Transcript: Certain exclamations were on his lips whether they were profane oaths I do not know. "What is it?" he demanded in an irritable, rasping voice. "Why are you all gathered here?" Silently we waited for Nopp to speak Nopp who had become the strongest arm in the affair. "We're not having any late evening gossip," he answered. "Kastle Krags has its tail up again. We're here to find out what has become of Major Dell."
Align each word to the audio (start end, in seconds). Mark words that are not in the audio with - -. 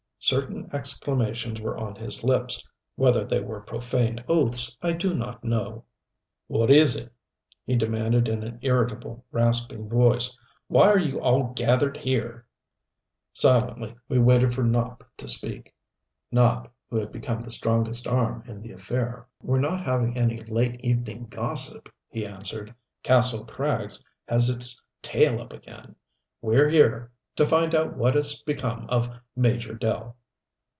Certain 0.23 0.69
exclamations 0.71 1.59
were 1.59 1.75
on 1.75 1.95
his 1.95 2.23
lips 2.23 2.63
whether 2.95 3.25
they 3.25 3.39
were 3.39 3.59
profane 3.59 4.23
oaths 4.27 4.77
I 4.79 4.93
do 4.93 5.15
not 5.17 5.43
know. 5.43 5.85
"What 6.45 6.69
is 6.69 6.95
it?" 6.95 7.11
he 7.65 7.75
demanded 7.75 8.29
in 8.29 8.43
an 8.43 8.59
irritable, 8.61 9.25
rasping 9.31 9.89
voice. 9.89 10.37
"Why 10.67 10.89
are 10.89 10.99
you 10.99 11.19
all 11.19 11.53
gathered 11.55 11.97
here?" 11.97 12.45
Silently 13.33 13.95
we 14.07 14.19
waited 14.19 14.53
for 14.53 14.63
Nopp 14.63 15.01
to 15.17 15.27
speak 15.27 15.73
Nopp 16.31 16.67
who 16.91 16.97
had 16.97 17.11
become 17.11 17.41
the 17.41 17.49
strongest 17.49 18.05
arm 18.05 18.43
in 18.45 18.61
the 18.61 18.73
affair. 18.73 19.27
"We're 19.41 19.59
not 19.59 19.81
having 19.83 20.15
any 20.15 20.37
late 20.43 20.79
evening 20.81 21.29
gossip," 21.31 21.89
he 22.07 22.27
answered. 22.27 22.75
"Kastle 23.01 23.47
Krags 23.47 24.03
has 24.27 24.49
its 24.51 24.83
tail 25.01 25.41
up 25.41 25.51
again. 25.51 25.95
We're 26.43 26.69
here 26.69 27.11
to 27.33 27.45
find 27.45 27.73
out 27.73 27.95
what 27.95 28.13
has 28.13 28.41
become 28.41 28.85
of 28.89 29.09
Major 29.37 29.73
Dell." 29.73 30.17